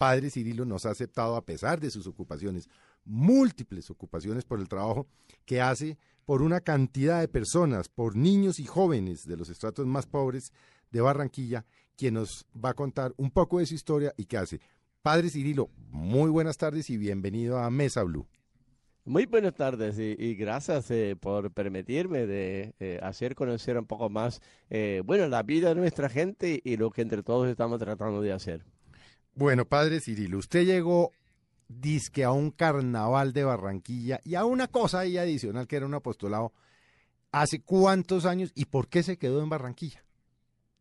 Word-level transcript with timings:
Padre 0.00 0.30
Cirilo 0.30 0.64
nos 0.64 0.86
ha 0.86 0.92
aceptado 0.92 1.36
a 1.36 1.44
pesar 1.44 1.78
de 1.78 1.90
sus 1.90 2.06
ocupaciones, 2.06 2.70
múltiples 3.04 3.90
ocupaciones 3.90 4.46
por 4.46 4.58
el 4.58 4.66
trabajo 4.66 5.06
que 5.44 5.60
hace 5.60 5.98
por 6.24 6.40
una 6.40 6.62
cantidad 6.62 7.20
de 7.20 7.28
personas, 7.28 7.90
por 7.90 8.16
niños 8.16 8.60
y 8.60 8.64
jóvenes 8.64 9.26
de 9.26 9.36
los 9.36 9.50
estratos 9.50 9.86
más 9.86 10.06
pobres 10.06 10.54
de 10.90 11.02
Barranquilla, 11.02 11.66
quien 11.98 12.14
nos 12.14 12.46
va 12.56 12.70
a 12.70 12.74
contar 12.74 13.12
un 13.18 13.30
poco 13.30 13.58
de 13.58 13.66
su 13.66 13.74
historia 13.74 14.14
y 14.16 14.24
qué 14.24 14.38
hace. 14.38 14.62
Padre 15.02 15.28
Cirilo, 15.28 15.68
muy 15.90 16.30
buenas 16.30 16.56
tardes 16.56 16.88
y 16.88 16.96
bienvenido 16.96 17.58
a 17.58 17.68
Mesa 17.68 18.02
Blue. 18.02 18.26
Muy 19.04 19.26
buenas 19.26 19.54
tardes 19.54 19.98
y, 19.98 20.34
gracias 20.34 20.90
eh, 20.90 21.14
por 21.20 21.50
permitirme 21.50 22.26
de 22.26 22.72
eh, 22.80 22.98
hacer 23.02 23.34
conocer 23.34 23.76
un 23.76 23.84
poco 23.84 24.08
más, 24.08 24.40
eh, 24.70 25.02
bueno, 25.04 25.28
la 25.28 25.42
vida 25.42 25.68
de 25.68 25.74
nuestra 25.74 26.08
gente 26.08 26.58
y 26.64 26.78
lo 26.78 26.90
que 26.90 27.02
entre 27.02 27.22
todos 27.22 27.50
estamos 27.50 27.78
tratando 27.78 28.22
de 28.22 28.32
hacer. 28.32 28.64
Bueno, 29.34 29.64
padre 29.64 30.00
Cirilo, 30.00 30.38
usted 30.38 30.64
llegó 30.64 31.12
disque 31.68 32.24
a 32.24 32.32
un 32.32 32.50
carnaval 32.50 33.32
de 33.32 33.44
Barranquilla 33.44 34.20
y 34.24 34.34
a 34.34 34.44
una 34.44 34.66
cosa 34.66 35.00
ahí 35.00 35.16
adicional 35.16 35.66
que 35.66 35.76
era 35.76 35.86
un 35.86 35.94
apostolado. 35.94 36.52
¿Hace 37.32 37.62
cuántos 37.62 38.26
años 38.26 38.50
y 38.54 38.64
por 38.64 38.88
qué 38.88 39.02
se 39.02 39.16
quedó 39.16 39.42
en 39.42 39.48
Barranquilla? 39.48 40.04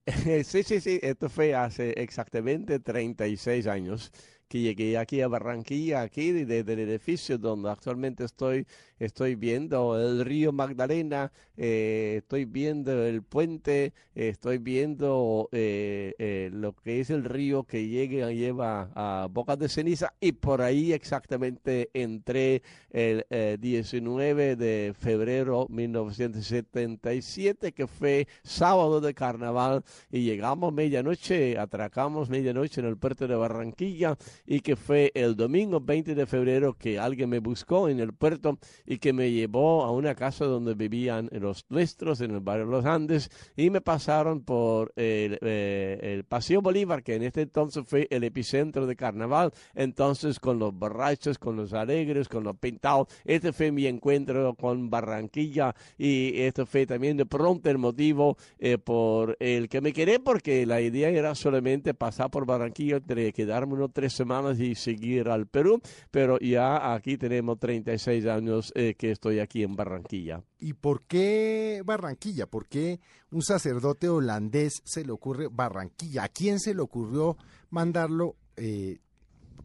sí, 0.43 0.63
sí, 0.63 0.81
sí, 0.81 0.99
esto 1.03 1.29
fue 1.29 1.53
hace 1.53 1.91
exactamente 2.01 2.79
36 2.79 3.67
años 3.67 4.11
que 4.49 4.59
llegué 4.59 4.97
aquí 4.97 5.21
a 5.21 5.27
Barranquilla, 5.27 6.01
aquí 6.01 6.31
desde 6.31 6.73
el 6.73 6.79
edificio 6.79 7.37
donde 7.37 7.69
actualmente 7.69 8.25
estoy, 8.25 8.65
estoy 8.97 9.35
viendo 9.35 9.99
el 9.99 10.25
río 10.25 10.51
Magdalena, 10.51 11.31
eh, 11.55 12.15
estoy 12.17 12.45
viendo 12.45 13.05
el 13.05 13.21
puente, 13.21 13.93
estoy 14.15 14.57
viendo 14.57 15.49
eh, 15.51 16.15
eh, 16.17 16.49
lo 16.51 16.73
que 16.73 16.99
es 16.99 17.11
el 17.11 17.25
río 17.25 17.63
que 17.63 17.87
llega, 17.87 18.31
lleva 18.31 18.89
a 18.95 19.27
Bocas 19.29 19.59
de 19.59 19.69
Ceniza 19.69 20.15
y 20.19 20.31
por 20.31 20.63
ahí 20.63 20.93
exactamente 20.93 21.91
entré 21.93 22.63
el 22.89 23.23
19 23.59 24.55
de 24.55 24.95
febrero 24.97 25.67
1977, 25.69 27.71
que 27.71 27.85
fue 27.85 28.27
sábado 28.41 28.99
de 28.99 29.13
carnaval 29.13 29.83
y 30.09 30.23
llegamos 30.23 30.73
medianoche, 30.73 31.59
atracamos 31.59 32.29
medianoche 32.29 32.81
en 32.81 32.87
el 32.87 32.97
puerto 32.97 33.27
de 33.27 33.35
Barranquilla 33.35 34.17
y 34.45 34.61
que 34.61 34.75
fue 34.75 35.11
el 35.13 35.35
domingo 35.35 35.79
20 35.79 36.15
de 36.15 36.25
febrero 36.25 36.73
que 36.73 36.97
alguien 36.97 37.29
me 37.29 37.39
buscó 37.39 37.89
en 37.89 37.99
el 37.99 38.13
puerto 38.13 38.57
y 38.85 38.97
que 38.97 39.13
me 39.13 39.31
llevó 39.31 39.83
a 39.83 39.91
una 39.91 40.15
casa 40.15 40.45
donde 40.45 40.73
vivían 40.73 41.29
los 41.31 41.65
nuestros 41.69 42.21
en 42.21 42.31
el 42.31 42.39
barrio 42.39 42.65
Los 42.65 42.85
Andes 42.85 43.29
y 43.55 43.69
me 43.69 43.81
pasaron 43.81 44.41
por 44.41 44.91
el, 44.95 45.37
eh, 45.41 45.99
el 46.01 46.23
Paseo 46.23 46.61
Bolívar, 46.61 47.03
que 47.03 47.15
en 47.15 47.23
este 47.23 47.41
entonces 47.41 47.83
fue 47.85 48.07
el 48.09 48.23
epicentro 48.23 48.87
de 48.87 48.95
carnaval, 48.95 49.51
entonces 49.75 50.39
con 50.39 50.59
los 50.59 50.73
borrachos, 50.73 51.37
con 51.37 51.55
los 51.55 51.73
alegres, 51.73 52.27
con 52.27 52.43
los 52.43 52.57
pintados. 52.57 53.07
Este 53.25 53.53
fue 53.53 53.71
mi 53.71 53.85
encuentro 53.87 54.55
con 54.55 54.89
Barranquilla 54.89 55.75
y 55.97 56.41
esto 56.41 56.65
fue 56.65 56.85
también 56.85 57.17
de 57.17 57.25
pronto 57.25 57.69
el 57.69 57.77
motivo 57.77 58.37
eh, 58.57 58.77
por 58.77 59.37
el 59.39 59.69
que 59.69 59.81
me 59.81 59.93
quedé 59.93 60.19
porque 60.19 60.65
la 60.65 60.81
idea 60.81 61.09
era 61.09 61.35
solamente 61.35 61.93
pasar 61.93 62.29
por 62.29 62.45
Barranquilla, 62.45 62.99
quedarme 62.99 63.73
unos 63.73 63.91
tres 63.93 64.13
semanas 64.13 64.28
y 64.59 64.75
seguir 64.75 65.27
al 65.29 65.47
Perú, 65.47 65.81
pero 66.11 66.37
ya 66.39 66.93
aquí 66.93 67.17
tenemos 67.17 67.57
36 67.57 68.27
años 68.27 68.71
eh, 68.75 68.93
que 68.95 69.09
estoy 69.11 69.39
aquí 69.39 69.63
en 69.63 69.75
Barranquilla. 69.75 70.43
¿Y 70.59 70.73
por 70.73 71.01
qué 71.03 71.81
Barranquilla? 71.83 72.45
¿Por 72.45 72.67
qué 72.67 72.99
un 73.31 73.41
sacerdote 73.41 74.07
holandés 74.07 74.81
se 74.85 75.03
le 75.03 75.11
ocurre 75.11 75.47
Barranquilla? 75.51 76.25
¿A 76.25 76.29
quién 76.29 76.59
se 76.59 76.75
le 76.75 76.81
ocurrió 76.81 77.37
mandarlo 77.71 78.35
eh, 78.55 78.99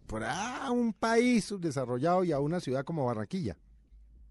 por 0.06 0.24
a 0.24 0.70
un 0.70 0.94
país 0.94 1.44
subdesarrollado 1.44 2.24
y 2.24 2.32
a 2.32 2.40
una 2.40 2.58
ciudad 2.58 2.84
como 2.84 3.04
Barranquilla? 3.04 3.58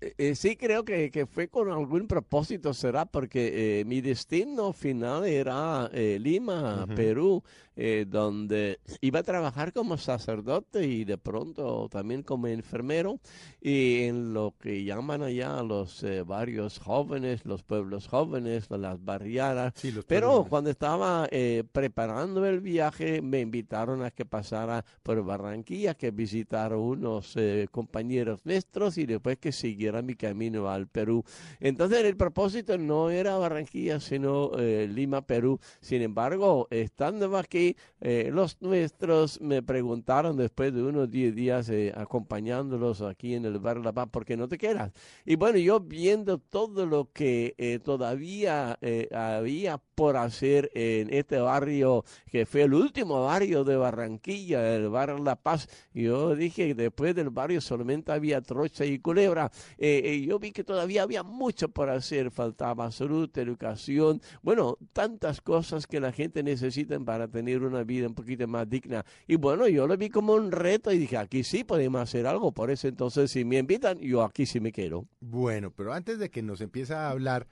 Eh, 0.01 0.35
sí 0.35 0.57
creo 0.57 0.83
que, 0.83 1.11
que, 1.11 1.27
fue 1.27 1.47
con 1.47 1.71
algún 1.71 2.07
propósito, 2.07 2.73
será 2.73 3.05
porque 3.05 3.83
mi 3.85 4.01
destino 4.01 4.73
final 4.73 5.25
era 5.25 5.89
Lima, 5.93 6.85
Perú, 6.93 7.41
eh, 7.75 8.05
donde 8.07 8.79
iba 9.01 9.19
a 9.19 9.23
trabajar 9.23 9.73
como 9.73 9.97
sacerdote 9.97 10.85
y 10.85 11.05
de 11.05 11.17
pronto 11.17 11.89
también 11.89 12.21
como 12.21 12.45
enfermero 12.45 13.19
y 13.59 14.03
en 14.03 14.33
lo 14.33 14.53
que 14.59 14.83
llaman 14.83 15.23
allá 15.23 15.63
los 15.63 16.03
eh, 16.03 16.21
barrios 16.21 16.77
jóvenes, 16.77 17.45
los 17.45 17.63
pueblos 17.63 18.07
jóvenes, 18.07 18.69
las 18.69 19.03
barriadas. 19.03 19.73
Pero 20.07 20.45
cuando 20.47 20.69
estaba 20.69 21.27
eh, 21.31 21.63
preparando 21.71 22.45
el 22.45 22.59
viaje 22.59 23.21
me 23.23 23.39
invitaron 23.39 24.03
a 24.03 24.11
que 24.11 24.25
pasara 24.25 24.85
por 25.01 25.23
Barranquilla, 25.23 25.95
que 25.95 26.11
visitara 26.11 26.77
unos 26.77 27.35
compañeros 27.71 28.45
nuestros 28.45 28.97
y 28.97 29.05
después 29.05 29.37
que 29.37 29.51
siguiera 29.51 30.01
mi 30.01 30.15
camino 30.15 30.69
al 30.69 30.87
Perú. 30.87 31.23
Entonces 31.59 32.03
el 32.03 32.17
propósito 32.17 32.77
no 32.77 33.09
era 33.09 33.37
Barranquilla, 33.37 33.99
sino 33.99 34.51
Lima, 34.57 35.25
Perú. 35.25 35.59
Sin 35.81 36.01
embargo, 36.01 36.67
estando 36.69 37.35
aquí, 37.37 37.62
eh, 38.01 38.29
los 38.33 38.61
nuestros 38.61 39.39
me 39.41 39.61
preguntaron 39.61 40.35
después 40.37 40.73
de 40.73 40.83
unos 40.83 41.09
10 41.09 41.35
días 41.35 41.69
eh, 41.69 41.93
acompañándolos 41.95 43.01
aquí 43.01 43.35
en 43.35 43.45
el 43.45 43.59
bar 43.59 43.77
La 43.77 43.91
Paz, 43.91 44.09
¿por 44.09 44.25
qué 44.25 44.35
no 44.35 44.47
te 44.47 44.57
quedas? 44.57 44.91
Y 45.25 45.35
bueno, 45.35 45.57
yo 45.57 45.79
viendo 45.79 46.37
todo 46.37 46.85
lo 46.85 47.11
que 47.11 47.55
eh, 47.57 47.79
todavía 47.79 48.77
había 49.13 49.77
por 49.95 50.17
hacer 50.17 50.71
en 50.73 51.13
este 51.13 51.37
barrio, 51.39 52.03
que 52.31 52.45
fue 52.45 52.63
el 52.63 52.73
último 52.73 53.23
barrio 53.23 53.63
de 53.63 53.75
Barranquilla, 53.77 54.75
el 54.75 54.89
barrio 54.89 55.19
La 55.19 55.35
Paz, 55.35 55.67
yo 55.93 56.35
dije, 56.35 56.73
después 56.73 57.15
del 57.15 57.29
barrio 57.29 57.61
solamente 57.61 58.11
había 58.11 58.41
trocha 58.41 58.85
y 58.85 58.99
culebra, 58.99 59.51
yo 59.77 60.39
vi 60.39 60.51
que 60.51 60.63
todavía 60.63 61.03
había 61.03 61.23
mucho 61.23 61.69
por 61.69 61.89
hacer, 61.89 62.31
faltaba 62.31 62.91
salud, 62.91 63.29
educación, 63.37 64.21
bueno, 64.41 64.77
tantas 64.93 65.41
cosas 65.41 65.87
que 65.87 65.99
la 65.99 66.11
gente 66.11 66.43
necesita 66.43 66.93
para 66.99 67.27
tener 67.27 67.52
una 67.61 67.83
vida 67.83 68.07
un 68.07 68.15
poquito 68.15 68.47
más 68.47 68.69
digna. 68.69 69.05
Y 69.27 69.35
bueno, 69.35 69.67
yo 69.67 69.85
lo 69.85 69.97
vi 69.97 70.09
como 70.09 70.33
un 70.33 70.51
reto 70.51 70.91
y 70.91 70.97
dije, 70.97 71.17
aquí 71.17 71.43
sí 71.43 71.63
podemos 71.63 72.01
hacer 72.01 72.25
algo. 72.25 72.51
Por 72.51 72.71
eso 72.71 72.87
entonces, 72.87 73.31
si 73.31 73.45
me 73.45 73.57
invitan, 73.57 73.99
yo 73.99 74.23
aquí 74.23 74.45
sí 74.45 74.59
me 74.59 74.71
quiero. 74.71 75.05
Bueno, 75.19 75.71
pero 75.71 75.93
antes 75.93 76.19
de 76.19 76.29
que 76.29 76.41
nos 76.41 76.61
empiece 76.61 76.93
a 76.93 77.09
hablar 77.09 77.47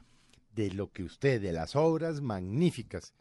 de 0.55 0.71
lo 0.71 0.91
que 0.91 1.03
usted, 1.03 1.41
de 1.41 1.53
las 1.53 1.75
obras 1.75 2.21
magníficas, 2.21 3.13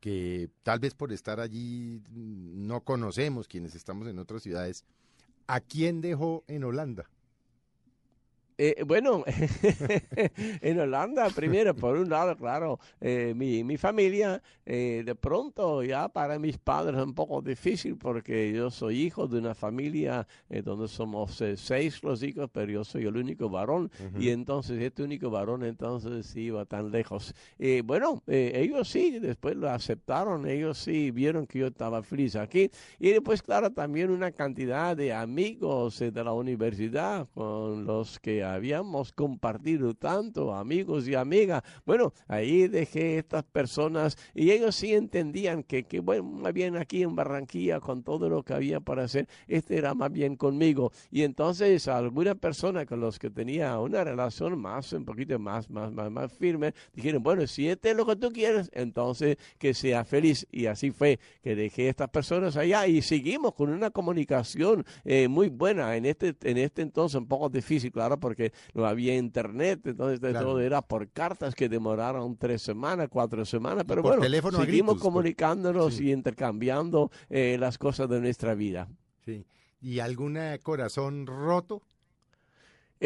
que 0.00 0.50
tal 0.62 0.80
vez 0.80 0.94
por 0.94 1.12
estar 1.12 1.40
allí 1.40 2.02
no 2.10 2.82
conocemos 2.82 3.48
quienes 3.48 3.74
estamos 3.74 4.06
en 4.08 4.18
otras 4.18 4.42
ciudades, 4.42 4.84
¿a 5.46 5.60
quién 5.60 6.00
dejó 6.00 6.44
en 6.46 6.64
Holanda? 6.64 7.08
Eh, 8.56 8.84
bueno, 8.86 9.24
en 10.60 10.78
Holanda, 10.78 11.28
primero, 11.30 11.74
por 11.74 11.96
un 11.96 12.08
lado, 12.08 12.36
claro, 12.36 12.78
eh, 13.00 13.32
mi, 13.34 13.64
mi, 13.64 13.76
familia, 13.76 14.40
eh, 14.64 15.02
de 15.04 15.14
pronto 15.16 15.82
ya 15.82 16.08
para 16.08 16.38
mis 16.38 16.56
padres 16.58 16.96
es 17.00 17.04
un 17.04 17.14
poco 17.14 17.42
difícil 17.42 17.96
porque 17.96 18.52
yo 18.52 18.70
soy 18.70 19.02
hijo 19.02 19.26
de 19.26 19.38
una 19.38 19.54
familia 19.54 20.26
donde 20.62 20.86
somos 20.86 21.42
seis 21.56 22.02
los 22.02 22.22
hijos, 22.22 22.48
pero 22.52 22.70
yo 22.70 22.84
soy 22.84 23.06
el 23.06 23.16
único 23.16 23.48
varón. 23.48 23.90
Y 24.18 24.30
entonces 24.30 24.80
este 24.80 25.02
único 25.02 25.30
varón 25.30 25.64
entonces 25.64 26.34
iba 26.36 26.64
tan 26.64 26.90
lejos. 26.90 27.34
bueno, 27.84 28.22
ellos 28.26 28.88
sí, 28.88 29.18
después 29.18 29.56
lo 29.56 29.68
aceptaron, 29.70 30.48
ellos 30.48 30.78
sí 30.78 31.10
vieron 31.10 31.46
que 31.46 31.60
yo 31.60 31.66
estaba 31.66 32.02
feliz 32.02 32.36
aquí. 32.36 32.70
Y 32.98 33.10
después, 33.10 33.42
claro, 33.42 33.70
también 33.70 34.10
una 34.10 34.30
cantidad 34.30 34.96
de 34.96 35.12
amigos 35.12 35.98
de 35.98 36.24
la 36.24 36.32
universidad 36.32 37.26
con 37.34 37.84
los 37.84 38.18
que 38.20 38.43
habíamos 38.44 39.12
compartido 39.12 39.94
tanto, 39.94 40.54
amigos 40.54 41.08
y 41.08 41.14
amigas. 41.14 41.62
Bueno, 41.84 42.12
ahí 42.28 42.68
dejé 42.68 43.18
estas 43.18 43.44
personas 43.44 44.16
y 44.34 44.50
ellos 44.50 44.76
sí 44.76 44.94
entendían 44.94 45.62
que, 45.62 45.84
que, 45.84 46.00
bueno, 46.00 46.24
más 46.24 46.52
bien 46.52 46.76
aquí 46.76 47.02
en 47.02 47.16
Barranquilla, 47.16 47.80
con 47.80 48.02
todo 48.02 48.28
lo 48.28 48.42
que 48.42 48.54
había 48.54 48.80
para 48.80 49.04
hacer, 49.04 49.28
este 49.48 49.76
era 49.76 49.94
más 49.94 50.12
bien 50.12 50.36
conmigo. 50.36 50.92
Y 51.10 51.22
entonces 51.22 51.88
alguna 51.88 52.34
persona 52.34 52.86
con 52.86 53.00
los 53.00 53.18
que 53.18 53.30
tenía 53.30 53.78
una 53.78 54.04
relación 54.04 54.58
más, 54.58 54.92
un 54.92 55.04
poquito 55.04 55.38
más, 55.38 55.70
más, 55.70 55.92
más, 55.92 56.10
más 56.10 56.32
firme, 56.32 56.74
dijeron, 56.94 57.22
bueno, 57.22 57.46
si 57.46 57.68
este 57.68 57.90
es 57.90 57.96
lo 57.96 58.06
que 58.06 58.16
tú 58.16 58.30
quieres, 58.30 58.70
entonces 58.72 59.36
que 59.58 59.74
sea 59.74 60.04
feliz. 60.04 60.46
Y 60.50 60.66
así 60.66 60.90
fue 60.90 61.18
que 61.42 61.56
dejé 61.56 61.88
estas 61.88 62.08
personas 62.10 62.56
allá 62.56 62.86
y 62.86 63.02
seguimos 63.02 63.54
con 63.54 63.70
una 63.70 63.90
comunicación 63.90 64.84
eh, 65.04 65.28
muy 65.28 65.48
buena 65.48 65.96
en 65.96 66.06
este, 66.06 66.34
en 66.42 66.58
este 66.58 66.82
entonces, 66.82 67.16
un 67.16 67.26
poco 67.26 67.48
difícil, 67.48 67.90
claro, 67.90 68.18
porque 68.18 68.33
no 68.74 68.86
había 68.86 69.16
internet, 69.16 69.80
entonces 69.84 70.20
todo 70.20 70.60
era 70.60 70.82
por 70.82 71.08
cartas 71.10 71.54
que 71.54 71.68
demoraron 71.68 72.36
tres 72.36 72.62
semanas, 72.62 73.08
cuatro 73.10 73.44
semanas, 73.44 73.84
pero 73.86 74.02
bueno, 74.02 74.22
seguimos 74.52 74.98
comunicándonos 75.00 76.00
y 76.00 76.12
intercambiando 76.12 77.10
eh, 77.30 77.56
las 77.58 77.78
cosas 77.78 78.08
de 78.08 78.20
nuestra 78.20 78.54
vida. 78.54 78.88
Sí. 79.24 79.46
¿Y 79.80 79.98
algún 79.98 80.38
corazón 80.62 81.26
roto? 81.26 81.82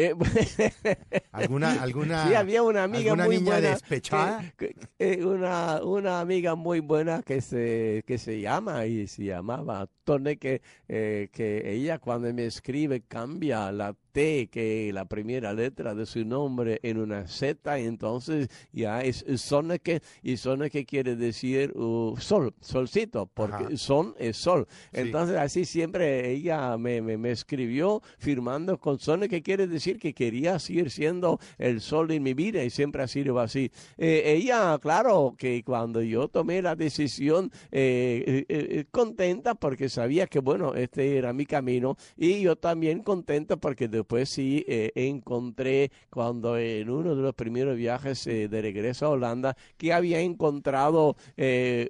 Eh, 0.01 0.15
¿Alguna, 1.33 1.73
alguna, 1.81 2.25
sí, 2.25 2.33
había 2.33 2.63
una 2.63 2.83
amiga 2.83 3.15
muy 3.15 3.39
niña 3.39 3.51
buena, 3.51 3.69
despechada? 3.71 4.53
Eh, 4.97 5.25
una, 5.25 5.83
una 5.83 6.21
amiga 6.21 6.55
muy 6.55 6.79
buena 6.79 7.21
que 7.21 7.41
se, 7.41 8.05
que 8.07 8.17
se 8.17 8.39
llama 8.39 8.85
y 8.85 9.07
se 9.07 9.25
llamaba 9.25 9.89
Tone 10.05 10.37
que, 10.37 10.61
eh, 10.87 11.27
que 11.33 11.73
ella 11.73 11.99
cuando 11.99 12.33
me 12.33 12.45
escribe 12.45 13.01
cambia 13.01 13.73
la 13.73 13.93
T, 14.11 14.49
que 14.51 14.91
la 14.93 15.05
primera 15.05 15.53
letra 15.53 15.93
de 15.93 16.05
su 16.05 16.25
nombre 16.25 16.79
en 16.81 16.97
una 16.97 17.27
Z, 17.27 17.77
entonces 17.77 18.49
ya 18.71 19.01
es, 19.01 19.23
son 19.35 19.77
que 19.79 20.01
y 20.23 20.37
son 20.37 20.67
que 20.69 20.85
quiere 20.85 21.15
decir 21.15 21.77
uh, 21.77 22.15
sol, 22.17 22.55
solcito, 22.61 23.29
porque 23.33 23.77
son 23.77 24.15
es 24.17 24.37
sol. 24.37 24.67
Entonces 24.91 25.37
así 25.37 25.65
siempre 25.65 26.31
ella 26.31 26.77
me, 26.77 27.01
me, 27.01 27.31
escribió 27.31 28.01
firmando 28.17 28.79
con 28.79 28.99
son 28.99 29.27
que 29.27 29.43
quiere 29.43 29.67
decir 29.67 29.88
que 29.97 30.13
quería 30.13 30.59
seguir 30.59 30.91
siendo 30.91 31.39
el 31.57 31.81
sol 31.81 32.11
en 32.11 32.23
mi 32.23 32.33
vida 32.33 32.63
y 32.63 32.69
siempre 32.69 33.03
ha 33.03 33.07
sido 33.07 33.39
así. 33.39 33.71
Eh, 33.97 34.23
ella, 34.25 34.77
claro, 34.81 35.35
que 35.37 35.63
cuando 35.63 36.01
yo 36.01 36.27
tomé 36.27 36.61
la 36.61 36.75
decisión, 36.75 37.51
eh, 37.71 38.45
eh, 38.47 38.85
contenta 38.91 39.55
porque 39.55 39.89
sabía 39.89 40.27
que, 40.27 40.39
bueno, 40.39 40.75
este 40.75 41.17
era 41.17 41.33
mi 41.33 41.45
camino 41.45 41.97
y 42.17 42.41
yo 42.41 42.55
también 42.55 43.01
contenta 43.03 43.57
porque 43.57 43.87
después 43.87 44.29
sí 44.29 44.65
encontré 44.67 45.91
cuando 46.09 46.57
en 46.57 46.89
uno 46.89 47.15
de 47.15 47.21
los 47.21 47.33
primeros 47.33 47.75
viajes 47.75 48.25
de 48.25 48.61
regreso 48.61 49.05
a 49.05 49.09
Holanda 49.09 49.55
que 49.77 49.93
había 49.93 50.19
encontrado 50.19 51.15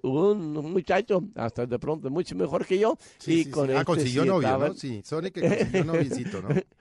un, 0.03 0.53
muchacho 0.71 1.23
hasta 1.35 1.65
de 1.65 1.79
pronto 1.79 2.09
mucho 2.09 2.35
mejor 2.35 2.65
que 2.65 2.79
yo 2.79 2.97
y 3.25 3.45
con 3.45 3.67
sí. 3.67 3.73
Ah, 3.75 3.83
consiguió 3.83 4.25
novio, 4.25 4.57
¿no? 4.57 4.73
Sí, 4.73 5.01
que 5.33 5.41
consiguió 5.41 5.85
noviecito, 5.85 6.41
¿no? 6.41 6.49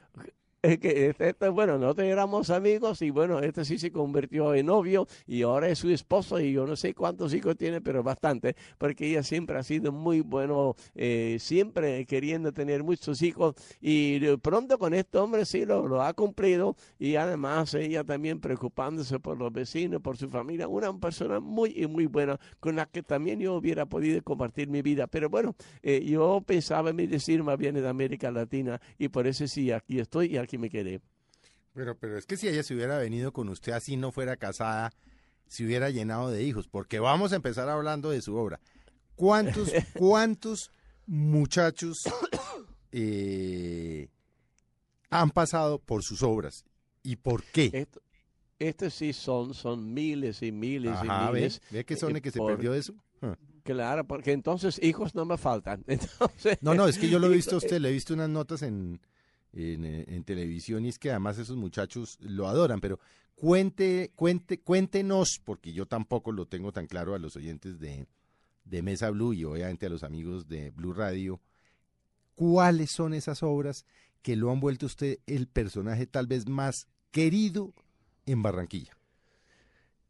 es 0.62 0.78
que 0.78 1.08
este, 1.08 1.30
este, 1.30 1.48
bueno, 1.50 1.78
nosotros 1.78 2.08
éramos 2.08 2.50
amigos 2.50 3.00
y 3.02 3.10
bueno, 3.10 3.38
este 3.38 3.64
sí 3.64 3.78
se 3.78 3.92
convirtió 3.92 4.54
en 4.54 4.66
novio 4.66 5.06
y 5.26 5.42
ahora 5.42 5.68
es 5.68 5.78
su 5.78 5.90
esposo 5.90 6.40
y 6.40 6.52
yo 6.52 6.66
no 6.66 6.74
sé 6.74 6.94
cuántos 6.94 7.32
hijos 7.32 7.56
tiene, 7.56 7.80
pero 7.80 8.02
bastante, 8.02 8.56
porque 8.76 9.08
ella 9.08 9.22
siempre 9.22 9.56
ha 9.56 9.62
sido 9.62 9.92
muy 9.92 10.20
bueno, 10.20 10.74
eh, 10.96 11.36
siempre 11.38 12.04
queriendo 12.06 12.52
tener 12.52 12.82
muchos 12.82 13.22
hijos 13.22 13.54
y 13.80 14.36
pronto 14.38 14.78
con 14.78 14.94
este 14.94 15.18
hombre 15.18 15.44
sí 15.44 15.64
lo, 15.64 15.86
lo, 15.86 16.02
ha 16.02 16.12
cumplido 16.12 16.76
y 16.98 17.14
además 17.14 17.74
ella 17.74 18.02
también 18.02 18.40
preocupándose 18.40 19.20
por 19.20 19.38
los 19.38 19.52
vecinos, 19.52 20.00
por 20.02 20.16
su 20.16 20.28
familia, 20.28 20.66
una 20.66 20.92
persona 20.98 21.38
muy, 21.38 21.86
muy 21.86 22.06
buena 22.06 22.38
con 22.58 22.74
la 22.74 22.86
que 22.86 23.04
también 23.04 23.38
yo 23.38 23.54
hubiera 23.54 23.86
podido 23.86 24.20
compartir 24.24 24.68
mi 24.68 24.82
vida, 24.82 25.06
pero 25.06 25.30
bueno, 25.30 25.54
eh, 25.82 26.04
yo 26.04 26.42
pensaba 26.44 26.90
en 26.90 26.96
mi 26.96 27.06
decir 27.06 27.44
más 27.44 27.56
bien 27.56 27.76
de 27.76 27.88
América 27.88 28.32
Latina 28.32 28.80
y 28.98 29.08
por 29.08 29.28
eso 29.28 29.46
sí, 29.46 29.70
aquí 29.70 30.00
estoy 30.00 30.34
y 30.34 30.36
aquí 30.36 30.47
me 30.56 30.70
quedé. 30.70 31.02
Pero, 31.74 31.96
pero 31.96 32.16
es 32.16 32.24
que 32.26 32.36
si 32.36 32.48
ella 32.48 32.62
se 32.62 32.74
hubiera 32.74 32.98
venido 32.98 33.32
con 33.32 33.48
usted 33.48 33.72
así, 33.72 33.96
no 33.96 34.10
fuera 34.12 34.36
casada, 34.36 34.92
se 35.46 35.64
hubiera 35.64 35.90
llenado 35.90 36.30
de 36.30 36.42
hijos, 36.42 36.68
porque 36.68 37.00
vamos 37.00 37.32
a 37.32 37.36
empezar 37.36 37.68
hablando 37.68 38.10
de 38.10 38.22
su 38.22 38.36
obra. 38.36 38.60
¿Cuántos, 39.14 39.70
cuántos 39.98 40.70
muchachos 41.06 41.98
eh, 42.92 44.08
han 45.10 45.30
pasado 45.30 45.78
por 45.78 46.02
sus 46.02 46.22
obras 46.22 46.64
y 47.02 47.16
por 47.16 47.42
qué? 47.44 47.88
Estos 48.58 48.94
sí 48.94 49.12
son, 49.12 49.54
son 49.54 49.92
miles 49.94 50.42
y 50.42 50.50
miles 50.52 50.96
y 51.02 51.08
miles. 51.08 51.62
¿Ve, 51.70 51.84
que 51.84 51.96
son 51.96 52.16
el 52.16 52.22
que 52.22 52.30
se 52.30 52.40
perdió 52.40 52.74
eso? 52.74 52.94
Ah. 53.22 53.36
Claro, 53.62 54.06
porque 54.06 54.32
entonces 54.32 54.82
hijos 54.82 55.14
no 55.14 55.24
me 55.24 55.36
faltan. 55.36 55.84
no, 56.62 56.74
no, 56.74 56.88
es 56.88 56.98
que 56.98 57.08
yo 57.08 57.18
lo 57.18 57.26
he 57.26 57.36
visto 57.36 57.56
a 57.56 57.58
usted, 57.58 57.78
le 57.78 57.90
he 57.90 57.92
visto 57.92 58.14
unas 58.14 58.30
notas 58.30 58.62
en, 58.62 59.00
eh, 59.58 60.04
en, 60.06 60.24
televisión 60.24 60.84
y 60.84 60.88
es 60.88 60.98
que 60.98 61.10
además 61.10 61.38
esos 61.38 61.56
muchachos 61.56 62.16
lo 62.20 62.46
adoran, 62.46 62.80
pero 62.80 63.00
cuente, 63.34 64.12
cuente, 64.14 64.60
cuéntenos, 64.60 65.40
porque 65.44 65.72
yo 65.72 65.86
tampoco 65.86 66.30
lo 66.30 66.46
tengo 66.46 66.72
tan 66.72 66.86
claro 66.86 67.14
a 67.14 67.18
los 67.18 67.34
oyentes 67.36 67.80
de, 67.80 68.06
de 68.64 68.82
Mesa 68.82 69.10
Blue 69.10 69.32
y 69.32 69.44
obviamente 69.44 69.86
a 69.86 69.90
los 69.90 70.04
amigos 70.04 70.48
de 70.48 70.70
Blue 70.70 70.92
Radio, 70.92 71.40
cuáles 72.34 72.92
son 72.92 73.14
esas 73.14 73.42
obras 73.42 73.84
que 74.22 74.36
lo 74.36 74.50
han 74.50 74.60
vuelto 74.60 74.86
usted 74.86 75.18
el 75.26 75.48
personaje 75.48 76.06
tal 76.06 76.26
vez 76.26 76.48
más 76.48 76.86
querido 77.10 77.74
en 78.26 78.42
Barranquilla. 78.42 78.96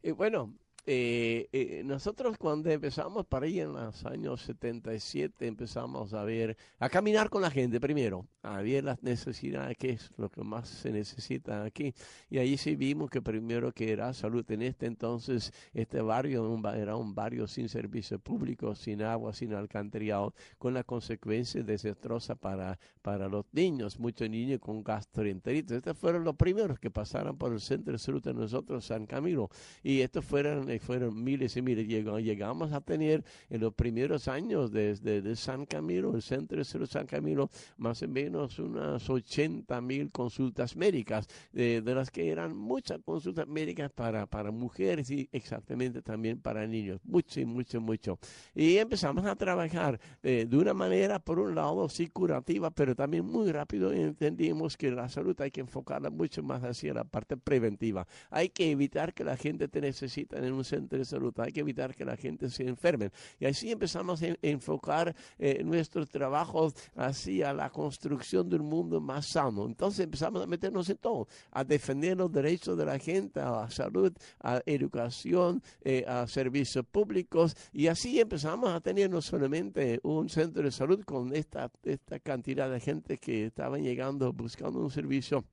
Y 0.03 0.11
bueno, 0.11 0.55
eh, 0.91 1.51
eh, 1.53 1.83
nosotros 1.85 2.39
cuando 2.39 2.71
empezamos 2.71 3.27
para 3.27 3.45
ahí 3.45 3.61
en 3.61 3.75
los 3.75 4.07
años 4.07 4.41
77 4.41 5.47
empezamos 5.47 6.15
a 6.15 6.25
ver, 6.25 6.57
a 6.79 6.89
caminar 6.89 7.29
con 7.29 7.43
la 7.43 7.51
gente 7.51 7.79
primero, 7.79 8.27
a 8.43 8.63
ver 8.63 8.85
las 8.85 9.03
necesidades, 9.03 9.77
qué 9.77 9.91
es 9.91 10.11
lo 10.17 10.31
que 10.31 10.43
más 10.43 10.67
se 10.67 10.91
necesita 10.91 11.63
aquí. 11.63 11.93
Y 12.31 12.39
ahí 12.39 12.57
sí 12.57 12.75
vimos 12.75 13.11
que 13.11 13.21
primero 13.21 13.71
que 13.71 13.93
era 13.93 14.15
salud 14.15 14.51
en 14.51 14.63
este 14.63 14.87
entonces, 14.87 15.53
este 15.75 16.01
barrio 16.01 16.59
era 16.75 16.97
un 16.97 17.15
barrio 17.15 17.47
sin 17.47 17.69
servicio 17.69 18.19
público, 18.19 18.75
sin 18.75 19.03
agua, 19.03 19.35
sin 19.35 19.53
alcantarillado, 19.53 20.33
con 20.57 20.73
la 20.73 20.85
consecuencia 20.85 21.63
desastrosa 21.63 22.35
para, 22.35 22.79
para 23.03 23.29
los 23.29 23.45
niños, 23.53 24.01
muchos 24.01 24.31
niños 24.31 24.59
con 24.59 24.83
gastroenteritis. 24.83 25.73
Estos 25.73 25.99
fueron 25.99 26.25
los 26.25 26.37
primeros 26.37 26.79
que 26.79 26.91
pasaron 26.91 27.37
por 27.37 27.53
el 27.53 27.61
centro 27.61 27.93
de 27.93 27.99
salud 27.99 28.23
de 28.23 28.33
nosotros, 28.33 28.87
San 28.87 29.05
Camilo. 29.05 29.51
Y 29.83 30.01
estos 30.01 30.25
fueron 30.25 30.78
fueron 30.79 31.23
miles 31.23 31.57
y 31.57 31.63
miles. 31.63 31.87
Llegamos 31.89 32.73
a 32.73 32.81
tener 32.81 33.25
en 33.51 33.61
los 33.61 33.75
primeros 33.75 34.29
años 34.29 34.71
desde 34.71 35.23
de 35.23 35.37
San 35.37 35.67
Camilo, 35.67 36.15
el 36.15 36.23
centro 36.23 36.59
de 36.59 36.87
San 36.87 37.07
Camilo, 37.07 37.51
más 37.77 38.03
o 38.03 38.09
menos 38.09 38.59
unas 38.59 39.09
80 39.09 39.81
mil 39.81 40.11
consultas 40.11 40.77
médicas, 40.77 41.27
de 41.53 41.83
las 41.83 42.11
que 42.11 42.31
eran 42.31 42.57
muchas 42.57 43.01
consultas 43.05 43.47
médicas 43.47 43.91
para, 43.91 44.27
para 44.27 44.51
mujeres 44.51 45.11
y 45.11 45.29
exactamente 45.33 46.03
también 46.03 46.41
para 46.41 46.67
niños. 46.67 47.01
Mucho, 47.05 47.41
mucho, 47.47 47.81
mucho. 47.81 48.19
Y 48.55 48.77
empezamos 48.77 49.25
a 49.25 49.37
trabajar 49.37 50.01
eh, 50.23 50.47
de 50.49 50.57
una 50.57 50.75
manera, 50.75 51.19
por 51.19 51.39
un 51.39 51.55
lado, 51.55 51.89
sí 51.89 52.09
curativa, 52.09 52.71
pero 52.71 52.95
también 52.95 53.25
muy 53.25 53.51
rápido 53.53 53.93
entendimos 53.93 54.77
que 54.77 54.91
la 54.91 55.09
salud 55.09 55.39
hay 55.41 55.51
que 55.51 55.61
enfocarla 55.61 56.11
mucho 56.11 56.43
más 56.43 56.63
hacia 56.63 56.95
la 56.95 57.05
parte 57.05 57.37
preventiva. 57.37 58.07
Hay 58.31 58.51
que 58.51 58.71
evitar 58.71 59.15
que 59.15 59.25
la 59.25 59.37
gente 59.37 59.69
te 59.69 59.81
necesita 59.81 60.39
en 60.39 60.53
un 60.53 60.65
centro 60.69 60.99
de 60.99 61.05
salud. 61.05 61.33
Hay 61.39 61.53
que 61.53 61.61
evitar 61.61 61.95
que 61.95 62.05
la 62.05 62.17
gente 62.17 62.49
se 62.51 62.65
enferme. 62.65 63.11
Y 63.41 63.47
así 63.47 63.71
empezamos 63.71 64.23
a 64.23 64.27
enfocar 64.43 65.15
eh, 65.39 65.63
nuestros 65.65 66.09
trabajos 66.09 66.75
hacia 66.95 67.53
la 67.53 67.71
construcción 67.71 68.49
de 68.49 68.57
un 68.57 68.67
mundo 68.67 69.01
más 69.01 69.31
sano. 69.33 69.67
Entonces 69.67 70.01
empezamos 70.01 70.43
a 70.43 70.47
meternos 70.47 70.89
en 70.89 70.99
todo, 70.99 71.27
a 71.53 71.65
defender 71.65 72.17
los 72.17 72.31
derechos 72.31 72.77
de 72.77 72.85
la 72.85 72.99
gente, 72.99 73.41
a 73.41 73.51
la 73.51 73.71
salud, 73.71 74.13
a 74.41 74.61
educación, 74.67 75.63
eh, 75.83 76.05
a 76.07 76.27
servicios 76.27 76.85
públicos. 76.87 77.57
Y 77.73 77.87
así 77.87 78.21
empezamos 78.21 78.71
a 78.71 78.81
tener 78.81 79.11
no 79.11 79.23
solamente 79.23 80.01
un 80.03 80.29
centro 80.29 80.63
de 80.63 80.71
salud 80.71 81.03
con 81.05 81.35
esta, 81.35 81.71
esta 81.83 82.19
cantidad 82.19 82.71
de 82.71 82.81
gente 82.81 83.19
que 83.19 83.47
estaban 83.47 83.83
llegando 83.83 84.33
buscando 84.33 84.81
un 84.81 84.91
servicio 84.91 85.45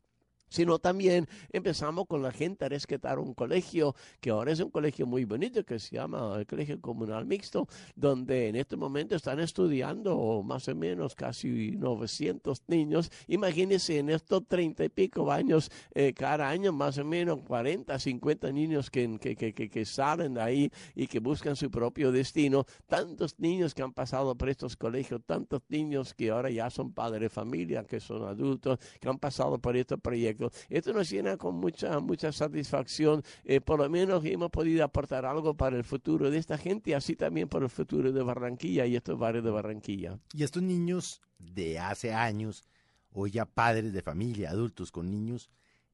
sino 0.49 0.79
también 0.79 1.27
empezamos 1.51 2.05
con 2.07 2.21
la 2.21 2.31
gente 2.31 2.65
a 2.65 2.69
rescatar 2.69 3.19
un 3.19 3.33
colegio 3.33 3.95
que 4.19 4.29
ahora 4.29 4.51
es 4.51 4.59
un 4.59 4.69
colegio 4.69 5.05
muy 5.05 5.25
bonito 5.25 5.63
que 5.63 5.79
se 5.79 5.95
llama 5.95 6.35
el 6.37 6.45
Colegio 6.45 6.79
Comunal 6.79 7.25
Mixto, 7.25 7.67
donde 7.95 8.49
en 8.49 8.55
este 8.55 8.75
momento 8.75 9.15
están 9.15 9.39
estudiando 9.39 10.41
más 10.43 10.67
o 10.67 10.75
menos 10.75 11.15
casi 11.15 11.71
900 11.71 12.63
niños. 12.67 13.11
Imagínense 13.27 13.99
en 13.99 14.09
estos 14.09 14.45
30 14.47 14.85
y 14.85 14.89
pico 14.89 15.31
años, 15.31 15.71
eh, 15.93 16.13
cada 16.13 16.49
año 16.49 16.71
más 16.71 16.97
o 16.97 17.05
menos 17.05 17.39
40, 17.47 17.97
50 17.97 18.51
niños 18.51 18.89
que, 18.89 19.17
que, 19.19 19.35
que, 19.35 19.53
que, 19.53 19.85
salen 19.85 20.33
de 20.35 20.41
ahí 20.41 20.71
y 20.95 21.07
que 21.07 21.19
buscan 21.19 21.55
su 21.55 21.69
propio 21.69 22.11
destino. 22.11 22.65
Tantos 22.87 23.39
niños 23.39 23.73
que 23.73 23.81
han 23.81 23.93
pasado 23.93 24.35
por 24.35 24.49
estos 24.49 24.75
colegios, 24.75 25.21
tantos 25.25 25.61
niños 25.69 26.13
que 26.13 26.29
ahora 26.29 26.49
ya 26.49 26.69
son 26.69 26.93
padres 26.93 27.21
de 27.21 27.29
familia, 27.29 27.83
que 27.83 27.99
son 27.99 28.23
adultos, 28.23 28.79
que 28.99 29.07
han 29.09 29.19
pasado 29.19 29.57
por 29.59 29.75
estos 29.75 29.99
proyectos 29.99 30.44
esto 30.69 30.93
nos 30.93 31.09
llena 31.09 31.37
con 31.37 31.55
mucha, 31.55 31.99
mucha 31.99 32.31
satisfacción. 32.31 33.23
Eh, 33.43 33.61
por 33.61 33.79
lo 33.79 33.89
menos 33.89 34.23
hemos 34.25 34.49
podido 34.51 34.83
aportar 34.83 35.25
algo 35.25 35.55
para 35.55 35.77
el 35.77 35.83
futuro 35.83 36.29
de 36.29 36.37
esta 36.37 36.57
gente 36.57 36.91
y 36.91 36.93
así 36.93 37.15
también 37.15 37.47
para 37.47 37.65
el 37.65 37.71
futuro 37.71 38.11
de 38.11 38.23
Barranquilla 38.23 38.85
y 38.85 38.95
estos 38.95 39.17
barrios 39.17 39.43
de 39.43 39.51
Barranquilla. 39.51 40.19
Y 40.33 40.43
estos 40.43 40.63
niños 40.63 41.21
de 41.39 41.79
hace 41.79 42.13
años, 42.13 42.63
o 43.11 43.27
ya 43.27 43.45
padres 43.45 43.93
de 43.93 44.01
familia, 44.01 44.51
adultos 44.51 44.91
con 44.91 45.09
niños, 45.09 45.49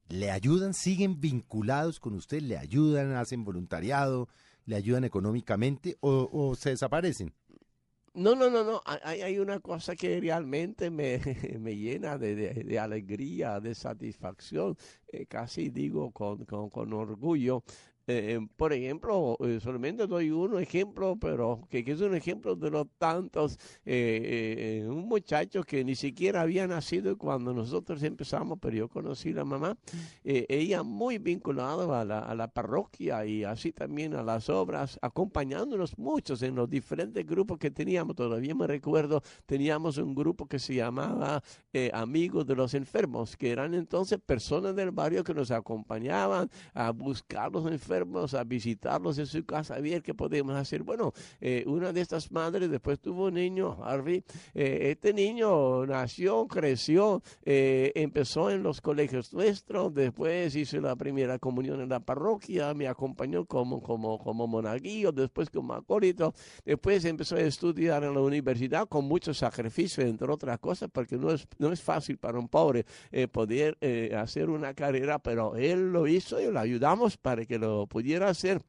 ¿le 0.09 0.31
ayudan, 0.31 0.73
siguen 0.73 1.19
vinculados 1.19 1.99
con 1.99 2.15
usted, 2.15 2.41
le 2.41 2.57
ayudan, 2.57 3.13
hacen 3.13 3.43
voluntariado, 3.43 4.27
le 4.65 4.75
ayudan 4.75 5.03
económicamente 5.03 5.97
o 6.01 6.55
se 6.55 6.71
desaparecen? 6.71 7.33
No, 8.13 8.35
no, 8.35 8.49
no, 8.49 8.63
no. 8.65 8.81
Hay, 8.85 9.21
hay 9.21 9.39
una 9.39 9.59
cosa 9.61 9.95
que 9.95 10.19
realmente 10.19 10.89
me, 10.91 11.19
me 11.59 11.75
llena 11.77 12.17
de, 12.17 12.35
de, 12.35 12.79
alegría, 12.79 13.59
de 13.61 13.73
satisfacción, 13.73 14.75
eh, 15.07 15.25
casi 15.27 15.69
digo 15.69 16.11
con, 16.11 16.43
con, 16.45 16.69
con 16.69 16.91
orgullo, 16.93 17.63
Eh, 18.07 18.39
por 18.57 18.73
ejemplo, 18.73 19.37
eh, 19.41 19.59
solamente 19.61 20.07
doy 20.07 20.31
un 20.31 20.59
ejemplo, 20.59 21.17
pero 21.19 21.67
que, 21.69 21.83
es 21.85 22.01
un 22.01 22.15
ejemplo 22.15 22.55
de 22.55 22.71
los 22.71 22.87
tantos. 22.97 23.59
Eh, 23.85 24.85
un 24.87 25.07
muchacho 25.07 25.63
que 25.63 25.83
ni 25.83 25.95
siquiera 25.95 26.41
había 26.41 26.67
nacido 26.67 27.17
cuando 27.17 27.53
nosotros 27.53 28.01
empezamos, 28.03 28.57
pero 28.59 28.75
yo 28.75 28.89
conocí 28.89 29.31
a 29.31 29.35
la 29.35 29.45
mamá. 29.45 29.77
ella 30.23 30.83
muy 30.83 31.17
vinculada 31.17 32.01
a 32.01 32.05
la, 32.05 32.19
a 32.19 32.35
la, 32.35 32.47
parroquia 32.47 33.25
y 33.25 33.43
así 33.43 33.71
también 33.71 34.15
a 34.15 34.23
las 34.23 34.49
obras, 34.49 34.97
acompañándonos 35.01 35.97
muchos 35.97 36.41
en 36.41 36.55
los 36.55 36.69
diferentes 36.69 37.25
grupos 37.25 37.59
que 37.59 37.71
teníamos. 37.71 38.15
Todavía 38.15 38.55
me 38.55 38.67
recuerdo, 38.67 39.21
teníamos 39.45 39.97
un 39.97 40.15
grupo 40.15 40.47
que 40.47 40.59
se 40.59 40.75
llamaba 40.75 41.41
Amigos 41.93 42.45
de 42.45 42.55
los 42.55 42.73
Enfermos, 42.73 43.37
que 43.37 43.51
eran 43.51 43.73
entonces 43.73 44.19
personas 44.19 44.75
del 44.75 44.91
barrio 44.91 45.23
que 45.23 45.33
nos 45.33 45.51
acompañaban 45.51 46.49
a 46.73 46.91
buscar 46.91 47.51
los 47.51 47.65
enfermos 47.71 47.90
a 47.91 48.43
visitarlos 48.45 49.17
en 49.17 49.25
su 49.25 49.45
casa, 49.45 49.75
a 49.75 49.81
ver 49.81 50.01
qué 50.01 50.13
podemos 50.13 50.55
hacer. 50.55 50.83
Bueno, 50.83 51.13
eh, 51.41 51.63
una 51.67 51.91
de 51.91 52.01
estas 52.01 52.31
madres 52.31 52.69
después 52.69 52.99
tuvo 52.99 53.25
un 53.25 53.33
niño, 53.33 53.77
Harvey. 53.83 54.23
Eh, 54.53 54.91
este 54.91 55.13
niño 55.13 55.85
nació, 55.85 56.47
creció, 56.47 57.21
eh, 57.43 57.91
empezó 57.95 58.49
en 58.49 58.63
los 58.63 58.79
colegios 58.79 59.33
nuestros, 59.33 59.93
después 59.93 60.55
hizo 60.55 60.79
la 60.79 60.95
primera 60.95 61.37
comunión 61.37 61.81
en 61.81 61.89
la 61.89 61.99
parroquia, 61.99 62.73
me 62.73 62.87
acompañó 62.87 63.45
como, 63.45 63.81
como, 63.81 64.17
como 64.19 64.47
monaguillo, 64.47 65.11
después 65.11 65.49
como 65.49 65.73
acólito, 65.73 66.33
después 66.63 67.03
empezó 67.03 67.35
a 67.35 67.41
estudiar 67.41 68.03
en 68.03 68.13
la 68.13 68.21
universidad 68.21 68.87
con 68.87 69.05
mucho 69.05 69.33
sacrificio, 69.33 70.03
entre 70.03 70.31
otras 70.31 70.59
cosas, 70.59 70.89
porque 70.91 71.17
no 71.17 71.31
es, 71.31 71.45
no 71.57 71.71
es 71.71 71.81
fácil 71.81 72.17
para 72.17 72.39
un 72.39 72.47
pobre 72.47 72.85
poder 73.31 73.77
hacer 74.15 74.49
una 74.49 74.73
carrera, 74.73 75.19
pero 75.19 75.55
él 75.55 75.91
lo 75.91 76.07
hizo 76.07 76.39
y 76.39 76.49
lo 76.49 76.59
ayudamos 76.59 77.17
para 77.17 77.45
que 77.45 77.57
lo 77.57 77.80
pudiera 77.87 78.29
hacer 78.29 78.61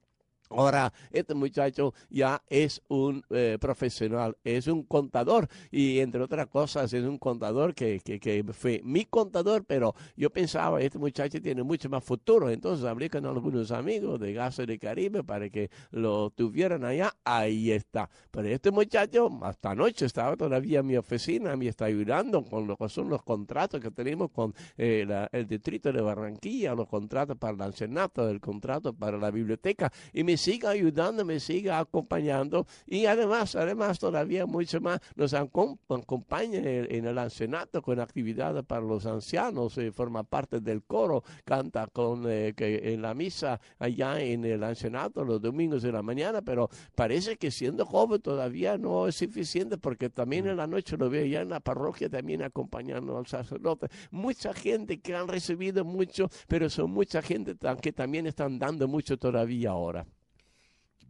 Ahora, 0.53 0.93
este 1.11 1.35
muchacho 1.35 1.95
ya 2.11 2.43
es 2.49 2.83
un 2.89 3.25
eh, 3.31 3.59
profesional, 3.61 4.37
es 4.45 4.67
un 4.67 4.83
contador 4.85 5.49
y 5.71 6.01
entre 6.01 6.23
otras 6.23 6.47
cosas 6.47 6.93
es 6.93 7.05
un 7.05 7.19
contador 7.19 7.75
que, 7.75 8.01
que, 8.01 8.45
fue 8.53 8.81
mi 8.85 9.05
contador, 9.05 9.65
pero 9.65 9.95
yo 10.17 10.31
pensaba, 10.31 10.81
este 10.81 10.99
muchacho 10.99 11.41
tiene 11.41 11.63
mucho 11.63 11.89
más 11.89 12.05
futuro, 12.05 12.51
entonces 12.51 12.85
hablé 12.85 13.09
con 13.09 13.25
algunos 13.27 13.71
amigos 13.71 14.21
de 14.21 14.33
Gas 14.33 14.59
de 14.59 14.79
Caribe 14.79 15.25
para 15.25 15.49
que 15.51 15.71
lo 15.91 16.31
tuvieran 16.31 16.85
allá, 16.85 17.15
ahí 17.25 17.71
está. 17.71 18.09
Pero 18.31 18.49
este 18.49 18.71
muchacho 18.71 19.31
hasta 19.43 19.71
anoche 19.71 20.07
estaba 20.07 20.37
todavía 20.37 20.81
en 20.81 20.87
mi 20.87 20.97
oficina, 20.97 21.57
me 21.57 21.69
está 21.69 21.87
ayudando 21.87 22.45
con 22.45 22.67
lo 22.67 22.77
que 22.77 22.89
son 22.89 23.09
los 23.09 23.23
contratos 23.23 23.81
que 23.81 23.91
tenemos 23.91 24.31
con 24.31 24.55
eh, 24.77 25.07
el 25.33 25.47
distrito 25.47 25.93
de 25.93 26.01
Barranquilla, 26.01 26.75
los 26.75 26.89
contratos 26.89 27.37
para 27.37 27.55
el 27.55 27.63
ancianato, 27.63 28.29
el 28.29 28.41
contrato 28.41 28.93
para 28.93 29.19
la 29.19 29.31
biblioteca. 29.31 29.93
Y 30.13 30.25
me 30.25 30.37
siga 30.43 30.71
ayudando, 30.71 31.25
me 31.25 31.39
siga 31.39 31.79
acompañando 31.79 32.67
y 32.87 33.07
además, 33.07 33.55
además 33.55 34.01
todavía 34.01 34.45
mucho 34.45 34.81
más 34.81 35.01
nos 35.15 35.35
acompaña 35.35 36.59
en 36.59 37.03
en 37.03 37.07
el 37.07 37.19
ancianato 37.19 37.81
con 37.83 38.01
actividades 38.01 38.65
para 38.65 38.81
los 38.81 39.07
ancianos, 39.07 39.79
eh, 39.79 39.93
forma 39.93 40.25
parte 40.25 40.61
del 40.61 40.83
coro, 40.83 41.23
canta 41.45 41.87
con 41.87 42.25
eh, 42.29 42.55
que 42.57 42.93
en 42.93 43.03
la 43.03 43.15
misa 43.15 43.61
allá 43.79 44.21
en 44.21 44.45
el 44.45 44.63
ancianato 44.65 45.25
los 45.25 45.41
domingos 45.41 45.83
de 45.83 45.93
la 45.93 46.03
mañana, 46.03 46.43
pero 46.43 46.69
parece 46.95 47.37
que 47.37 47.51
siendo 47.51 47.87
joven 47.87 48.21
todavía 48.21 48.79
no 48.79 49.07
es 49.07 49.17
suficiente 49.17 49.79
porque 49.79 50.11
también 50.11 50.47
en 50.47 50.57
la 50.57 50.67
noche 50.67 50.97
lo 50.97 51.09
veo 51.09 51.25
ya 51.25 51.43
en 51.43 51.51
la 51.51 51.61
parroquia 51.61 52.09
también 52.09 52.43
acompañando 52.43 53.17
al 53.17 53.27
sacerdote. 53.27 53.89
Mucha 54.11 54.53
gente 54.53 55.01
que 55.01 55.15
han 55.15 55.29
recibido 55.29 55.85
mucho, 55.85 56.29
pero 56.49 56.69
son 56.69 56.91
mucha 56.91 57.23
gente 57.23 57.57
que 57.81 57.93
también 57.93 58.27
están 58.27 58.59
dando 58.59 58.89
mucho 58.89 59.17
todavía 59.17 59.71
ahora 59.71 60.07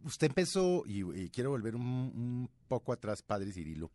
usted 0.03 0.27
empezó, 0.27 0.83
y, 0.85 1.29
quiero 1.29 1.51
volver 1.51 1.75
un, 1.75 2.49
poco 2.67 2.93
atrás, 2.93 3.21
Padre 3.21 3.51
Cirilo. 3.51 3.91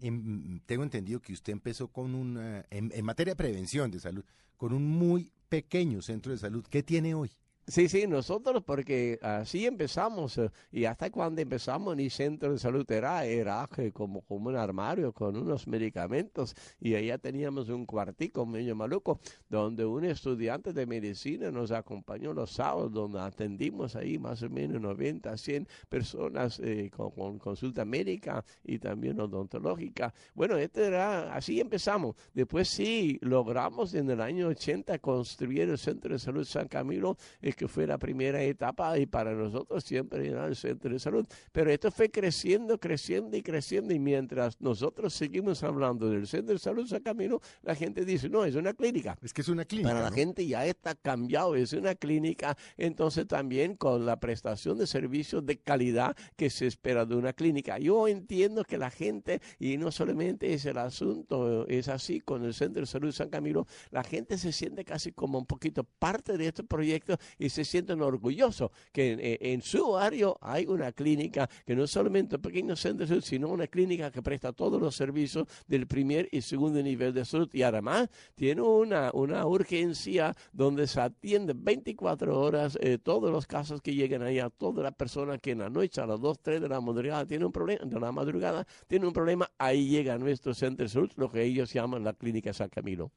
Em, 0.00 0.60
tengo 0.66 0.82
entendido 0.82 1.20
que 1.20 1.32
usted 1.32 1.52
empezó 1.52 1.88
con 1.88 2.14
una, 2.14 2.64
en, 2.70 2.90
en 2.92 3.04
materia 3.04 3.32
de 3.32 3.36
prevención 3.36 3.90
de 3.90 4.00
salud, 4.00 4.24
con 4.56 4.72
un 4.72 4.86
muy 4.86 5.30
pequeño 5.48 6.02
centro 6.02 6.32
de 6.32 6.38
salud. 6.38 6.64
¿Qué 6.68 6.82
tiene 6.82 7.14
hoy? 7.14 7.30
Sí, 7.64 7.88
sí, 7.88 8.08
nosotros 8.08 8.64
porque 8.64 9.20
así 9.22 9.66
empezamos 9.66 10.36
eh, 10.36 10.50
y 10.72 10.84
hasta 10.84 11.10
cuando 11.10 11.40
empezamos 11.40 11.96
el 11.96 12.10
centro 12.10 12.50
de 12.52 12.58
salud 12.58 12.90
era, 12.90 13.24
era 13.24 13.68
como, 13.92 14.22
como 14.22 14.48
un 14.48 14.56
armario 14.56 15.12
con 15.12 15.36
unos 15.36 15.68
medicamentos 15.68 16.56
y 16.80 16.96
allá 16.96 17.18
teníamos 17.18 17.68
un 17.68 17.86
cuartico 17.86 18.44
medio 18.44 18.74
maluco 18.74 19.20
donde 19.48 19.84
un 19.84 20.04
estudiante 20.04 20.72
de 20.72 20.86
medicina 20.86 21.52
nos 21.52 21.70
acompañó 21.70 22.32
los 22.32 22.50
sábados 22.50 22.92
donde 22.92 23.20
atendimos 23.20 23.94
ahí 23.94 24.18
más 24.18 24.42
o 24.42 24.50
menos 24.50 24.80
90, 24.80 25.36
100 25.36 25.68
personas 25.88 26.58
eh, 26.58 26.90
con, 26.90 27.38
consulta 27.38 27.84
médica 27.84 28.44
y 28.64 28.80
también 28.80 29.20
odontológica. 29.20 30.12
Bueno, 30.34 30.56
este 30.56 30.86
era, 30.86 31.32
así 31.32 31.60
empezamos. 31.60 32.16
Después 32.34 32.68
sí 32.68 33.18
logramos 33.22 33.94
en 33.94 34.10
el 34.10 34.20
año 34.20 34.48
80 34.48 34.98
construir 34.98 35.68
el 35.68 35.78
centro 35.78 36.12
de 36.12 36.18
salud 36.18 36.44
San 36.44 36.66
Camilo. 36.66 37.16
Que 37.56 37.68
fue 37.68 37.86
la 37.86 37.98
primera 37.98 38.42
etapa 38.42 38.98
y 38.98 39.06
para 39.06 39.32
nosotros 39.32 39.84
siempre 39.84 40.28
era 40.28 40.46
el 40.46 40.56
centro 40.56 40.92
de 40.92 40.98
salud. 40.98 41.26
Pero 41.52 41.70
esto 41.70 41.90
fue 41.90 42.10
creciendo, 42.10 42.78
creciendo 42.78 43.36
y 43.36 43.42
creciendo 43.42 43.94
y 43.94 43.98
mientras 43.98 44.60
nosotros 44.60 45.14
seguimos 45.14 45.62
hablando 45.62 46.10
del 46.10 46.26
centro 46.26 46.52
de 46.54 46.58
salud 46.58 46.86
San 46.86 47.02
Camino, 47.02 47.40
la 47.62 47.74
gente 47.74 48.04
dice, 48.04 48.28
no, 48.28 48.44
es 48.44 48.54
una 48.54 48.72
clínica. 48.72 49.16
Es 49.22 49.32
que 49.32 49.42
es 49.42 49.48
una 49.48 49.64
clínica. 49.64 49.90
Para 49.90 50.02
la 50.02 50.12
gente 50.12 50.46
ya 50.46 50.66
está 50.66 50.94
cambiado, 50.94 51.54
es 51.54 51.72
una 51.72 51.94
clínica. 51.94 52.56
Entonces 52.76 53.26
también 53.26 53.76
con 53.76 54.06
la 54.06 54.18
prestación 54.20 54.78
de 54.78 54.86
servicios 54.86 55.44
de 55.44 55.58
calidad 55.58 56.16
que 56.36 56.50
se 56.50 56.66
espera 56.66 57.04
de 57.06 57.14
una 57.14 57.32
clínica. 57.32 57.78
Yo 57.78 58.08
entiendo 58.08 58.64
que 58.64 58.78
la 58.78 58.90
gente, 58.90 59.40
y 59.58 59.76
no 59.76 59.90
solamente 59.90 60.52
es 60.52 60.64
el 60.66 60.78
asunto, 60.78 61.66
es 61.68 61.88
así 61.88 62.20
con 62.20 62.44
el 62.44 62.54
Centro 62.54 62.80
de 62.80 62.86
Salud 62.86 63.12
San 63.12 63.30
Camilo, 63.30 63.66
la 63.90 64.02
gente 64.02 64.38
se 64.38 64.52
siente 64.52 64.84
casi 64.84 65.12
como 65.12 65.38
un 65.38 65.46
poquito 65.46 65.84
parte 65.84 66.36
de 66.36 66.48
este 66.48 66.64
proyecto 66.64 67.16
y 67.42 67.48
se 67.50 67.64
sienten 67.64 68.00
orgullosos 68.02 68.70
que 68.92 69.12
eh, 69.12 69.38
en, 69.52 69.62
su 69.62 69.92
barrio 69.92 70.38
hay 70.40 70.66
una 70.66 70.92
clínica 70.92 71.48
que 71.66 71.74
no 71.74 71.84
es 71.84 71.90
solamente 71.90 72.36
un 72.36 72.42
pequeño 72.42 72.76
centro 72.76 73.04
de 73.04 73.08
salud, 73.08 73.24
sino 73.24 73.48
una 73.48 73.66
clínica 73.66 74.12
que 74.12 74.22
presta 74.22 74.52
todos 74.52 74.80
los 74.80 74.94
servicios 74.94 75.48
del 75.66 75.88
primer 75.88 76.28
y 76.30 76.40
segundo 76.40 76.80
nivel 76.82 77.12
de 77.12 77.24
salud 77.24 77.50
y 77.52 77.62
además 77.62 78.08
tiene 78.36 78.62
una, 78.62 79.10
una 79.12 79.44
urgencia 79.46 80.36
donde 80.52 80.86
se 80.86 81.00
atiende 81.00 81.52
24 81.56 82.38
horas 82.38 82.78
eh, 82.80 82.98
todos 82.98 83.32
los 83.32 83.46
casos 83.46 83.82
que 83.82 83.94
llegan 83.94 84.22
ahí 84.22 84.38
a 84.38 84.48
toda 84.48 84.84
la 84.84 84.92
persona 84.92 85.38
que 85.38 85.50
en 85.50 85.58
la 85.58 85.70
noche 85.70 86.00
a 86.00 86.06
las 86.06 86.20
2, 86.20 86.38
3 86.40 86.60
de 86.60 86.68
la 86.68 86.80
madrugada 86.80 87.26
tiene 87.26 87.44
un 87.44 87.52
problema, 87.52 87.84
de 87.84 87.98
la 87.98 88.12
madrugada 88.12 88.66
tiene 88.86 89.06
un 89.06 89.12
problema, 89.12 89.50
ahí 89.58 89.88
llega 89.88 90.16
nuestro 90.16 90.54
centro 90.54 90.84
de 90.84 90.88
salud, 90.88 91.10
lo 91.16 91.30
que 91.30 91.42
ellos 91.42 91.72
llaman 91.72 92.04
la 92.04 92.12
clínica 92.12 92.52
San 92.52 92.68
Camilo. 92.68 93.10